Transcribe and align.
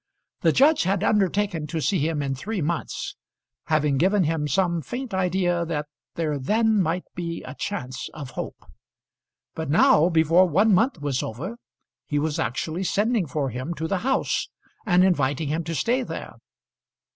The 0.39 0.51
judge 0.51 0.81
had 0.81 1.03
undertaken 1.03 1.67
to 1.67 1.79
see 1.79 1.99
him 1.99 2.23
in 2.23 2.33
three 2.33 2.59
months, 2.59 3.15
having 3.65 3.99
given 3.99 4.23
him 4.23 4.47
some 4.47 4.81
faint 4.81 5.13
idea 5.13 5.63
that 5.67 5.85
there 6.15 6.39
then 6.39 6.81
might 6.81 7.03
be 7.13 7.43
a 7.43 7.53
chance 7.53 8.09
of 8.11 8.31
hope. 8.31 8.65
But 9.53 9.69
now, 9.69 10.09
before 10.09 10.49
one 10.49 10.73
month 10.73 10.99
was 11.01 11.21
over, 11.21 11.57
he 12.07 12.17
was 12.17 12.39
actually 12.39 12.83
sending 12.83 13.27
for 13.27 13.51
him 13.51 13.75
to 13.75 13.87
the 13.87 13.99
house, 13.99 14.49
and 14.87 15.03
inviting 15.03 15.49
him 15.49 15.63
to 15.65 15.75
stay 15.75 16.01
there. 16.01 16.33